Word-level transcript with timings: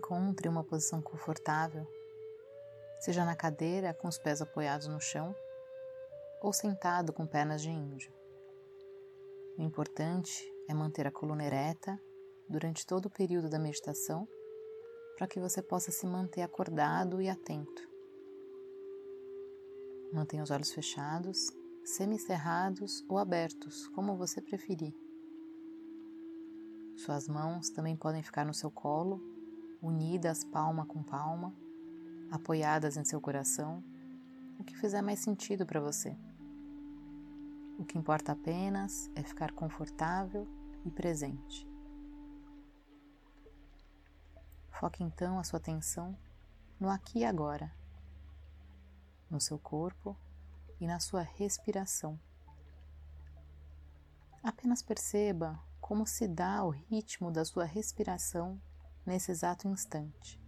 Encontre 0.00 0.48
uma 0.48 0.64
posição 0.64 1.02
confortável, 1.02 1.86
seja 3.00 3.22
na 3.22 3.36
cadeira 3.36 3.92
com 3.92 4.08
os 4.08 4.16
pés 4.16 4.40
apoiados 4.40 4.86
no 4.86 4.98
chão 4.98 5.36
ou 6.40 6.54
sentado 6.54 7.12
com 7.12 7.26
pernas 7.26 7.60
de 7.60 7.68
índio. 7.68 8.10
O 9.58 9.62
importante 9.62 10.42
é 10.66 10.72
manter 10.72 11.06
a 11.06 11.10
coluna 11.10 11.44
ereta 11.44 12.00
durante 12.48 12.86
todo 12.86 13.06
o 13.06 13.10
período 13.10 13.50
da 13.50 13.58
meditação 13.58 14.26
para 15.18 15.26
que 15.26 15.38
você 15.38 15.60
possa 15.60 15.92
se 15.92 16.06
manter 16.06 16.40
acordado 16.40 17.20
e 17.20 17.28
atento. 17.28 17.86
Mantenha 20.14 20.42
os 20.42 20.50
olhos 20.50 20.72
fechados, 20.72 21.50
semicerrados 21.84 23.04
ou 23.06 23.18
abertos, 23.18 23.86
como 23.88 24.16
você 24.16 24.40
preferir. 24.40 24.94
Suas 26.96 27.28
mãos 27.28 27.68
também 27.68 27.94
podem 27.94 28.22
ficar 28.22 28.46
no 28.46 28.54
seu 28.54 28.70
colo, 28.70 29.39
unidas 29.82 30.44
palma 30.44 30.84
com 30.84 31.02
palma, 31.02 31.54
apoiadas 32.30 32.96
em 32.96 33.04
seu 33.04 33.20
coração, 33.20 33.82
o 34.58 34.64
que 34.64 34.76
fizer 34.76 35.02
mais 35.02 35.20
sentido 35.20 35.64
para 35.66 35.80
você. 35.80 36.16
O 37.78 37.84
que 37.84 37.98
importa 37.98 38.32
apenas 38.32 39.10
é 39.14 39.22
ficar 39.22 39.52
confortável 39.52 40.46
e 40.84 40.90
presente. 40.90 41.66
Foque 44.70 45.02
então 45.02 45.38
a 45.38 45.44
sua 45.44 45.58
atenção 45.58 46.16
no 46.78 46.88
aqui 46.88 47.20
e 47.20 47.24
agora, 47.24 47.72
no 49.30 49.40
seu 49.40 49.58
corpo 49.58 50.16
e 50.80 50.86
na 50.86 50.98
sua 50.98 51.22
respiração. 51.22 52.18
Apenas 54.42 54.82
perceba 54.82 55.58
como 55.80 56.06
se 56.06 56.26
dá 56.26 56.64
o 56.64 56.70
ritmo 56.70 57.30
da 57.30 57.44
sua 57.44 57.64
respiração 57.64 58.60
nesse 59.04 59.30
exato 59.30 59.68
instante. 59.68 60.40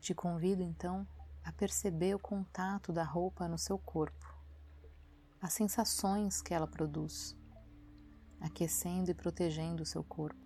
Te 0.00 0.14
convido 0.14 0.62
então 0.62 1.06
a 1.44 1.52
perceber 1.52 2.14
o 2.14 2.18
contato 2.18 2.92
da 2.92 3.04
roupa 3.04 3.46
no 3.46 3.58
seu 3.58 3.78
corpo 3.78 4.32
as 5.42 5.54
sensações 5.54 6.40
que 6.40 6.54
ela 6.54 6.68
produz, 6.68 7.36
aquecendo 8.40 9.10
e 9.10 9.14
protegendo 9.14 9.82
o 9.82 9.86
seu 9.86 10.04
corpo. 10.04 10.41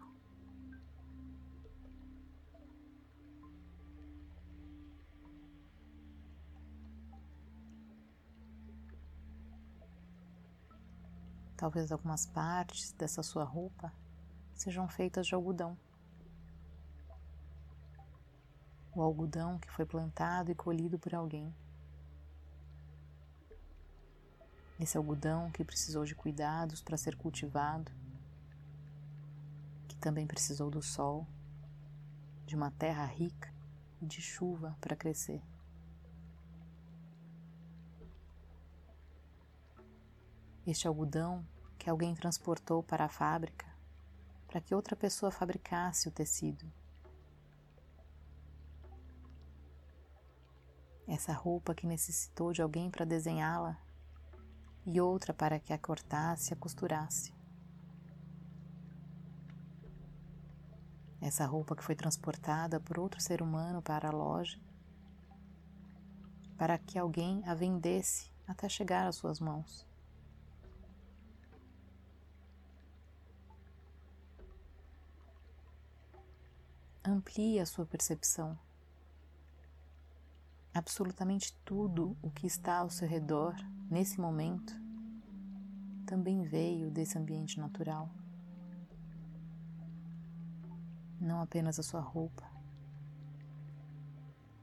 Talvez 11.57 11.91
algumas 11.91 12.27
partes 12.27 12.93
dessa 12.93 13.23
sua 13.23 13.45
roupa 13.45 13.93
sejam 14.55 14.89
feitas 14.89 15.27
de 15.27 15.35
algodão. 15.35 15.77
O 18.95 19.03
algodão 19.03 19.59
que 19.59 19.71
foi 19.71 19.85
plantado 19.85 20.51
e 20.51 20.55
colhido 20.55 20.99
por 20.99 21.15
alguém. 21.15 21.55
esse 24.79 24.97
algodão 24.97 25.51
que 25.51 25.65
precisou 25.65 26.05
de 26.05 26.15
cuidados 26.15 26.83
para 26.83 26.97
ser 26.97 27.17
cultivado, 27.17 27.91
que 29.89 29.97
também 29.97 30.27
precisou 30.27 30.71
do 30.71 30.83
sol, 30.83 31.27
de 32.45 32.55
uma 32.55 32.71
terra 32.71 33.05
rica 33.07 33.53
e 34.01 34.07
de 34.07 34.21
chuva 34.21 34.77
para 34.81 34.95
crescer. 34.95 35.43
Este 40.67 40.89
algodão 40.89 41.47
que 41.79 41.89
alguém 41.89 42.15
transportou 42.15 42.83
para 42.83 43.05
a 43.05 43.09
fábrica 43.09 43.77
para 44.49 44.61
que 44.61 44.75
outra 44.75 44.97
pessoa 44.97 45.31
fabricasse 45.31 46.09
o 46.09 46.11
tecido. 46.11 46.65
Essa 51.07 51.33
roupa 51.33 51.75
que 51.75 51.87
necessitou 51.87 52.53
de 52.53 52.63
alguém 52.63 52.91
para 52.91 53.05
desenhá-la 53.05 53.79
e 54.85 55.01
outra 55.01 55.35
para 55.35 55.61
que 55.61 55.73
a 55.73 55.79
cortasse 55.79 56.51
e 56.51 56.55
a 56.55 56.57
costurasse. 56.57 57.35
Essa 61.21 61.45
roupa 61.45 61.77
que 61.77 61.85
foi 61.85 61.95
transportada 61.95 62.81
por 62.81 62.99
outro 62.99 63.21
ser 63.21 63.43
humano 63.43 63.83
para 63.83 64.09
a 64.09 64.13
loja, 64.13 64.59
para 66.57 66.79
que 66.79 66.99
alguém 66.99 67.43
a 67.47 67.55
vendesse 67.55 68.33
até 68.47 68.69
chegar 68.69 69.07
às 69.07 69.17
suas 69.17 69.39
mãos. 69.39 69.87
Amplie 77.09 77.61
a 77.61 77.67
sua 77.67 77.87
percepção. 77.87 78.59
Absolutamente 80.75 81.55
tudo 81.65 82.17
o 82.21 82.29
que 82.33 82.49
está 82.49 82.79
ao 82.79 82.91
seu 82.91 83.07
redor 83.07 83.55
nesse 83.89 84.21
momento, 84.21 84.75
também 86.05 86.43
veio 86.43 86.91
desse 86.91 87.17
ambiente 87.17 87.61
natural. 87.61 88.11
Não 91.21 91.41
apenas 91.41 91.79
a 91.79 91.83
sua 91.85 92.01
roupa, 92.01 92.43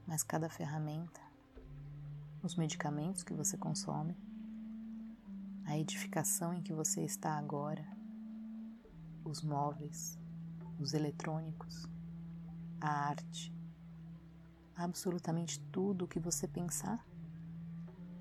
mas 0.06 0.22
cada 0.22 0.50
ferramenta, 0.50 1.22
os 2.42 2.56
medicamentos 2.56 3.22
que 3.22 3.32
você 3.32 3.56
consome, 3.56 4.14
a 5.64 5.78
edificação 5.78 6.52
em 6.52 6.60
que 6.60 6.74
você 6.74 7.02
está 7.06 7.38
agora, 7.38 7.86
os 9.24 9.40
móveis, 9.40 10.18
os 10.78 10.92
eletrônicos, 10.92 11.93
a 12.84 13.08
arte, 13.08 13.50
absolutamente 14.76 15.58
tudo 15.72 16.04
o 16.04 16.08
que 16.08 16.20
você 16.20 16.46
pensar 16.46 17.02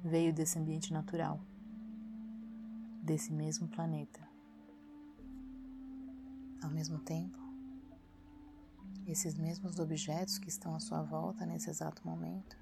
veio 0.01 0.34
desse 0.34 0.57
ambiente 0.57 0.94
natural, 0.94 1.41
desse 3.01 3.34
mesmo 3.34 3.68
planeta. 3.68 4.25
Ao 6.63 6.69
mesmo 6.69 6.97
tempo, 7.00 7.38
esses 9.06 9.35
mesmos 9.35 9.79
objetos 9.79 10.38
que 10.38 10.47
estão 10.47 10.74
à 10.74 10.80
sua 10.80 11.01
volta 11.01 11.45
nesse 11.45 11.69
exato 11.69 12.07
momento 12.07 12.57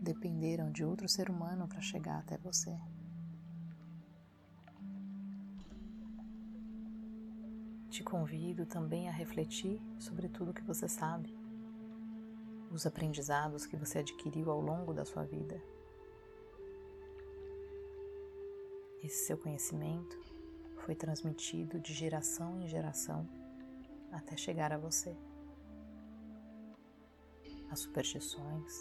dependeram 0.00 0.70
de 0.70 0.84
outro 0.84 1.08
ser 1.08 1.28
humano 1.28 1.66
para 1.66 1.80
chegar 1.80 2.18
até 2.18 2.38
você. 2.38 2.78
Te 7.94 8.02
convido 8.02 8.66
também 8.66 9.08
a 9.08 9.12
refletir 9.12 9.80
sobre 10.00 10.28
tudo 10.28 10.52
que 10.52 10.64
você 10.64 10.88
sabe, 10.88 11.32
os 12.72 12.84
aprendizados 12.86 13.66
que 13.66 13.76
você 13.76 14.00
adquiriu 14.00 14.50
ao 14.50 14.60
longo 14.60 14.92
da 14.92 15.04
sua 15.04 15.22
vida. 15.22 15.62
Esse 19.00 19.26
seu 19.26 19.38
conhecimento 19.38 20.18
foi 20.78 20.96
transmitido 20.96 21.78
de 21.78 21.94
geração 21.94 22.60
em 22.60 22.66
geração 22.66 23.28
até 24.10 24.36
chegar 24.36 24.72
a 24.72 24.76
você. 24.76 25.16
As 27.70 27.78
superstições, 27.78 28.72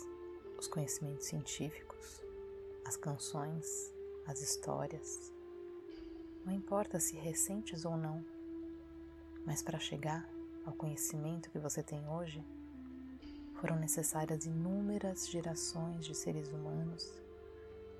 os 0.57 0.67
conhecimentos 0.67 1.27
científicos, 1.27 2.19
as 2.83 2.97
canções, 2.97 3.93
as 4.25 4.41
histórias, 4.41 5.31
não 6.43 6.51
importa 6.51 6.99
se 6.99 7.15
recentes 7.15 7.85
ou 7.85 7.95
não, 7.95 8.32
mas 9.45 9.61
para 9.61 9.79
chegar 9.79 10.27
ao 10.65 10.73
conhecimento 10.73 11.49
que 11.49 11.59
você 11.59 11.83
tem 11.83 12.07
hoje, 12.07 12.43
foram 13.55 13.75
necessárias 13.77 14.45
inúmeras 14.45 15.29
gerações 15.29 16.05
de 16.05 16.13
seres 16.13 16.49
humanos 16.49 17.13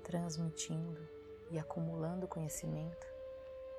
transmitindo 0.02 1.00
e 1.50 1.58
acumulando 1.58 2.28
conhecimento 2.28 3.06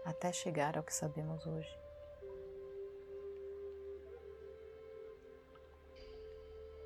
até 0.04 0.32
chegar 0.32 0.78
ao 0.78 0.84
que 0.84 0.94
sabemos 0.94 1.46
hoje. 1.46 1.78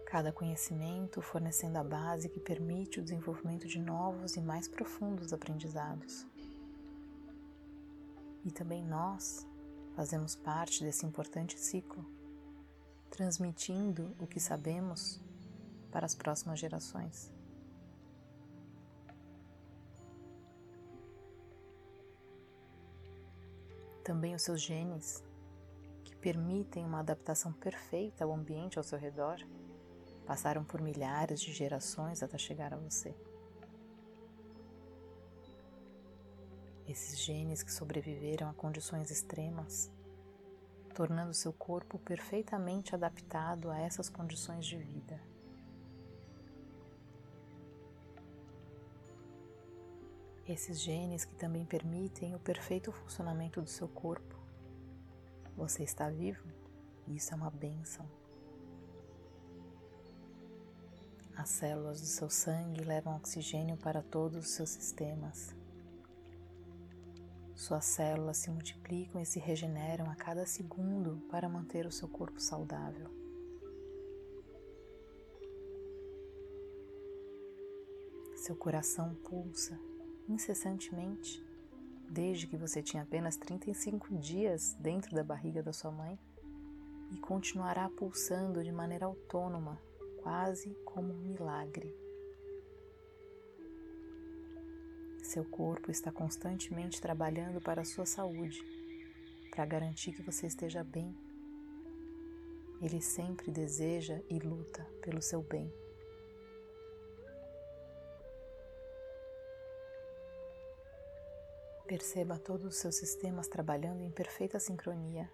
Cada 0.05 0.31
conhecimento 0.31 1.21
fornecendo 1.21 1.77
a 1.77 1.83
base 1.83 2.29
que 2.29 2.39
permite 2.39 2.99
o 2.99 3.03
desenvolvimento 3.03 3.67
de 3.67 3.79
novos 3.79 4.35
e 4.35 4.41
mais 4.41 4.67
profundos 4.67 5.31
aprendizados. 5.31 6.25
E 8.43 8.51
também 8.51 8.83
nós 8.83 9.45
fazemos 9.95 10.35
parte 10.35 10.83
desse 10.83 11.05
importante 11.05 11.59
ciclo, 11.59 12.05
transmitindo 13.09 14.15
o 14.19 14.27
que 14.27 14.39
sabemos 14.39 15.19
para 15.91 16.05
as 16.05 16.15
próximas 16.15 16.59
gerações. 16.59 17.31
também 24.09 24.33
os 24.33 24.41
seus 24.41 24.59
genes, 24.59 25.23
que 26.03 26.15
permitem 26.15 26.83
uma 26.83 26.99
adaptação 26.99 27.53
perfeita 27.53 28.23
ao 28.23 28.33
ambiente 28.33 28.79
ao 28.79 28.83
seu 28.83 28.97
redor, 28.97 29.37
passaram 30.25 30.63
por 30.63 30.81
milhares 30.81 31.39
de 31.39 31.53
gerações 31.53 32.23
até 32.23 32.35
chegar 32.35 32.73
a 32.73 32.77
você. 32.77 33.15
Esses 36.89 37.19
genes 37.19 37.61
que 37.61 37.71
sobreviveram 37.71 38.49
a 38.49 38.53
condições 38.55 39.11
extremas, 39.11 39.91
tornando 40.95 41.35
seu 41.35 41.53
corpo 41.53 41.99
perfeitamente 41.99 42.95
adaptado 42.95 43.69
a 43.69 43.79
essas 43.79 44.09
condições 44.09 44.65
de 44.65 44.75
vida. 44.75 45.21
Esses 50.47 50.81
genes 50.81 51.23
que 51.23 51.35
também 51.35 51.63
permitem 51.63 52.33
o 52.33 52.39
perfeito 52.39 52.91
funcionamento 52.91 53.61
do 53.61 53.69
seu 53.69 53.87
corpo. 53.87 54.35
Você 55.55 55.83
está 55.83 56.09
vivo? 56.09 56.43
Isso 57.07 57.31
é 57.31 57.37
uma 57.37 57.51
benção. 57.51 58.09
As 61.37 61.49
células 61.49 62.01
do 62.01 62.07
seu 62.07 62.31
sangue 62.31 62.83
levam 62.83 63.15
oxigênio 63.15 63.77
para 63.77 64.01
todos 64.01 64.39
os 64.39 64.49
seus 64.49 64.71
sistemas. 64.71 65.58
Suas 67.59 67.83
células 67.83 68.37
se 68.37 68.49
multiplicam 68.49 69.21
e 69.21 69.25
se 69.25 69.37
regeneram 69.37 70.09
a 70.09 70.15
cada 70.15 70.45
segundo 70.45 71.21
para 71.29 71.49
manter 71.49 71.85
o 71.85 71.91
seu 71.91 72.07
corpo 72.07 72.39
saudável. 72.39 73.09
Seu 78.37 78.55
coração 78.55 79.13
pulsa 79.25 79.77
incessantemente 80.29 81.45
desde 82.09 82.47
que 82.47 82.55
você 82.55 82.81
tinha 82.81 83.03
apenas 83.03 83.35
35 83.35 84.15
dias 84.15 84.73
dentro 84.79 85.13
da 85.13 85.21
barriga 85.21 85.61
da 85.61 85.73
sua 85.73 85.91
mãe 85.91 86.17
e 87.11 87.17
continuará 87.17 87.89
pulsando 87.89 88.63
de 88.63 88.71
maneira 88.71 89.05
autônoma 89.05 89.77
quase 90.23 90.73
como 90.85 91.11
um 91.11 91.25
milagre. 91.25 92.08
Seu 95.29 95.45
corpo 95.45 95.91
está 95.91 96.11
constantemente 96.11 96.99
trabalhando 96.99 97.61
para 97.61 97.83
a 97.83 97.85
sua 97.85 98.03
saúde, 98.03 98.59
para 99.51 99.63
garantir 99.63 100.11
que 100.11 100.23
você 100.23 100.47
esteja 100.47 100.83
bem. 100.83 101.15
Ele 102.81 102.99
sempre 102.99 103.51
deseja 103.51 104.19
e 104.27 104.39
luta 104.39 104.83
pelo 105.03 105.21
seu 105.21 105.43
bem. 105.43 105.71
Perceba 111.85 112.39
todos 112.39 112.65
os 112.65 112.77
seus 112.77 112.95
sistemas 112.95 113.47
trabalhando 113.47 114.01
em 114.01 114.09
perfeita 114.09 114.59
sincronia. 114.59 115.29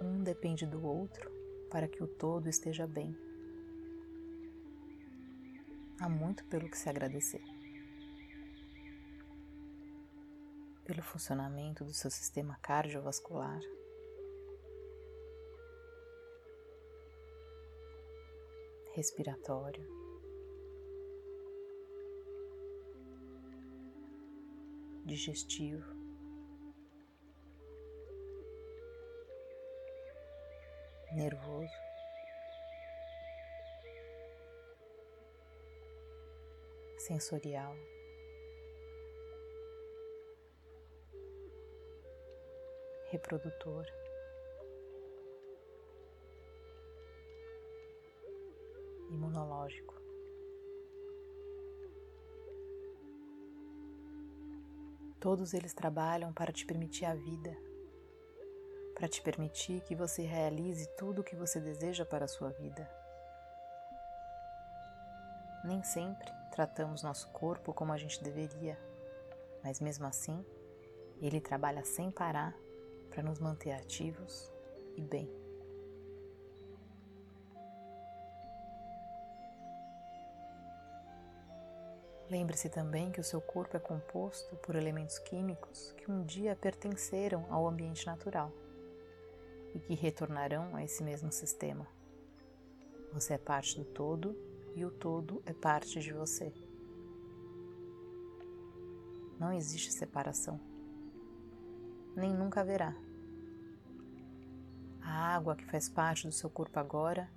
Um 0.00 0.22
depende 0.22 0.64
do 0.64 0.82
outro 0.82 1.30
para 1.70 1.86
que 1.86 2.02
o 2.02 2.08
todo 2.08 2.48
esteja 2.48 2.86
bem. 2.86 3.14
Há 6.00 6.08
muito 6.08 6.42
pelo 6.46 6.70
que 6.70 6.78
se 6.78 6.88
agradecer. 6.88 7.53
Pelo 10.84 11.02
funcionamento 11.02 11.84
do 11.84 11.94
seu 11.94 12.10
sistema 12.10 12.58
cardiovascular. 12.62 13.60
Respiratório. 18.94 19.84
Digestivo. 25.04 26.04
nervoso. 31.14 31.72
Sensorial. 36.98 37.76
Reprodutor. 43.14 43.86
Imunológico. 49.08 49.94
Todos 55.20 55.54
eles 55.54 55.72
trabalham 55.72 56.32
para 56.32 56.52
te 56.52 56.66
permitir 56.66 57.04
a 57.04 57.14
vida 57.14 57.56
para 58.96 59.08
te 59.08 59.20
permitir 59.22 59.80
que 59.82 59.96
você 59.96 60.22
realize 60.22 60.86
tudo 60.96 61.20
o 61.20 61.24
que 61.24 61.34
você 61.34 61.60
deseja 61.60 62.04
para 62.04 62.26
a 62.26 62.28
sua 62.28 62.50
vida. 62.50 62.88
Nem 65.64 65.82
sempre 65.82 66.32
tratamos 66.52 67.02
nosso 67.02 67.28
corpo 67.32 67.74
como 67.74 67.92
a 67.92 67.98
gente 67.98 68.22
deveria, 68.22 68.78
mas 69.64 69.80
mesmo 69.80 70.06
assim, 70.06 70.46
ele 71.20 71.40
trabalha 71.40 71.84
sem 71.84 72.08
parar 72.08 72.54
para 73.14 73.22
nos 73.22 73.38
manter 73.38 73.70
ativos 73.70 74.50
e 74.96 75.00
bem. 75.00 75.30
Lembre-se 82.28 82.68
também 82.68 83.12
que 83.12 83.20
o 83.20 83.24
seu 83.24 83.40
corpo 83.40 83.76
é 83.76 83.80
composto 83.80 84.56
por 84.56 84.74
elementos 84.74 85.20
químicos 85.20 85.92
que 85.92 86.10
um 86.10 86.24
dia 86.24 86.56
pertenceram 86.56 87.46
ao 87.50 87.68
ambiente 87.68 88.04
natural 88.04 88.50
e 89.72 89.78
que 89.78 89.94
retornarão 89.94 90.74
a 90.74 90.82
esse 90.82 91.04
mesmo 91.04 91.30
sistema. 91.30 91.86
Você 93.12 93.34
é 93.34 93.38
parte 93.38 93.78
do 93.78 93.84
todo 93.84 94.36
e 94.74 94.84
o 94.84 94.90
todo 94.90 95.40
é 95.46 95.52
parte 95.52 96.00
de 96.00 96.12
você. 96.12 96.52
Não 99.38 99.52
existe 99.52 99.92
separação, 99.92 100.58
nem 102.16 102.32
nunca 102.32 102.60
haverá. 102.60 102.94
A 105.02 105.34
água 105.34 105.54
que 105.56 105.64
faz 105.66 105.88
parte 105.88 106.26
do 106.26 106.32
seu 106.32 106.48
corpo 106.48 106.78
agora 106.78 107.28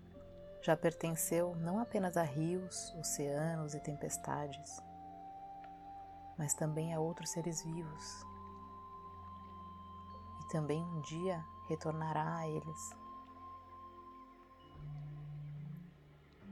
já 0.61 0.75
pertenceu 0.75 1.55
não 1.55 1.79
apenas 1.79 2.17
a 2.17 2.23
rios, 2.23 2.93
oceanos 2.99 3.73
e 3.73 3.79
tempestades, 3.79 4.81
mas 6.37 6.53
também 6.53 6.93
a 6.93 6.99
outros 6.99 7.29
seres 7.31 7.63
vivos. 7.63 8.25
E 10.41 10.47
também 10.51 10.81
um 10.81 11.01
dia 11.01 11.43
retornará 11.67 12.37
a 12.37 12.47
eles. 12.47 12.95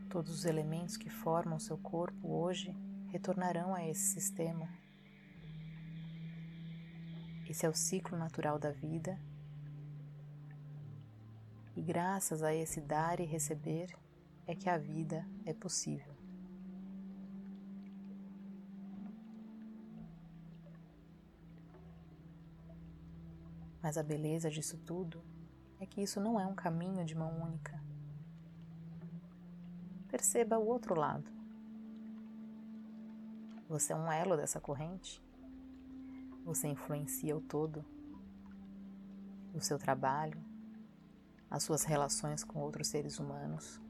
Todos 0.09 0.33
os 0.33 0.45
elementos 0.45 0.95
que 0.95 1.09
formam 1.09 1.59
seu 1.59 1.77
corpo 1.77 2.27
hoje 2.27 2.75
retornarão 3.11 3.73
a 3.73 3.85
esse 3.85 4.13
sistema. 4.13 4.84
Esse 7.47 7.65
é 7.65 7.69
o 7.69 7.73
ciclo 7.73 8.17
natural 8.17 8.57
da 8.57 8.71
vida. 8.71 9.19
E 11.75 11.81
graças 11.81 12.41
a 12.41 12.53
esse 12.53 12.81
dar 12.81 13.19
e 13.19 13.25
receber 13.25 13.95
é 14.47 14.55
que 14.55 14.69
a 14.69 14.77
vida 14.77 15.25
é 15.45 15.53
possível. 15.53 16.15
Mas 23.81 23.97
a 23.97 24.03
beleza 24.03 24.49
disso 24.49 24.77
tudo 24.79 25.21
é 25.79 25.85
que 25.85 26.01
isso 26.01 26.19
não 26.19 26.39
é 26.39 26.45
um 26.47 26.55
caminho 26.55 27.05
de 27.05 27.13
mão 27.13 27.39
única. 27.41 27.79
Perceba 30.09 30.57
o 30.57 30.65
outro 30.65 30.95
lado. 30.95 31.29
Você 33.67 33.93
é 33.93 33.95
um 33.95 34.11
elo 34.11 34.35
dessa 34.37 34.59
corrente. 34.59 35.24
Você 36.45 36.67
influencia 36.67 37.35
o 37.35 37.41
todo. 37.41 37.83
O 39.51 39.59
seu 39.59 39.79
trabalho, 39.79 40.39
as 41.49 41.63
suas 41.63 41.83
relações 41.83 42.43
com 42.43 42.59
outros 42.59 42.87
seres 42.87 43.19
humanos, 43.19 43.81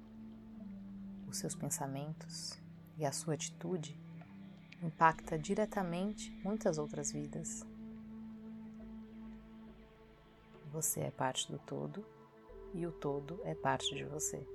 os 1.28 1.38
seus 1.38 1.54
pensamentos 1.54 2.58
e 2.98 3.06
a 3.06 3.12
sua 3.12 3.34
atitude 3.34 4.00
impacta 4.82 5.38
diretamente 5.38 6.32
muitas 6.44 6.78
outras 6.78 7.12
vidas. 7.12 7.66
Você 10.72 11.02
é 11.02 11.12
parte 11.12 11.52
do 11.52 11.60
todo 11.60 12.06
e 12.74 12.88
o 12.88 12.92
todo 12.92 13.42
é 13.44 13.54
parte 13.54 13.94
de 13.94 14.06
você. 14.06 14.48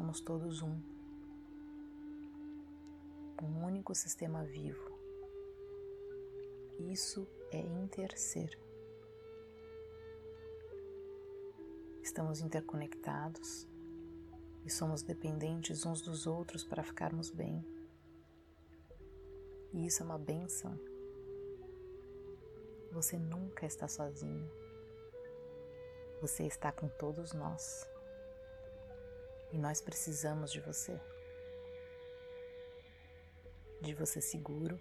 Somos 0.00 0.22
todos 0.22 0.62
um, 0.62 0.80
um 3.42 3.66
único 3.66 3.94
sistema 3.94 4.42
vivo. 4.44 4.98
Isso 6.78 7.28
é 7.52 7.58
interser. 7.58 8.58
Estamos 12.02 12.40
interconectados 12.40 13.68
e 14.64 14.70
somos 14.70 15.02
dependentes 15.02 15.84
uns 15.84 16.00
dos 16.00 16.26
outros 16.26 16.64
para 16.64 16.82
ficarmos 16.82 17.28
bem. 17.30 17.62
E 19.74 19.84
isso 19.84 20.02
é 20.02 20.06
uma 20.06 20.18
benção. 20.18 20.80
Você 22.90 23.18
nunca 23.18 23.66
está 23.66 23.86
sozinho. 23.86 24.50
Você 26.22 26.46
está 26.46 26.72
com 26.72 26.88
todos 26.88 27.34
nós. 27.34 27.89
E 29.52 29.58
nós 29.58 29.80
precisamos 29.80 30.52
de 30.52 30.60
você. 30.60 31.00
De 33.80 33.94
você 33.94 34.20
seguro, 34.20 34.78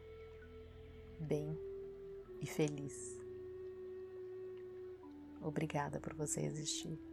bem 1.20 1.58
e 2.42 2.46
feliz. 2.46 3.18
Obrigada 5.42 6.00
por 6.00 6.14
você 6.14 6.42
existir. 6.42 7.09